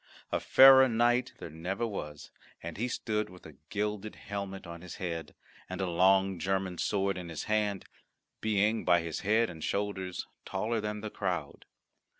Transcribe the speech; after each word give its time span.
A 0.31 0.39
fairer 0.39 0.89
knight 0.89 1.31
there 1.37 1.51
never 1.51 1.85
was, 1.85 2.31
and 2.63 2.75
he 2.75 2.87
stood 2.87 3.29
with 3.29 3.45
a 3.45 3.57
gilded 3.69 4.15
helmet 4.15 4.65
on 4.65 4.81
his 4.81 4.95
head, 4.95 5.35
and 5.69 5.79
a 5.79 5.85
long 5.85 6.39
German 6.39 6.79
sword 6.79 7.19
in 7.19 7.29
his 7.29 7.43
hand, 7.43 7.85
being 8.39 8.83
by 8.83 9.01
his 9.01 9.19
head 9.19 9.47
and 9.47 9.63
shoulders 9.63 10.25
taller 10.43 10.81
than 10.81 11.01
the 11.01 11.11
crowd. 11.11 11.65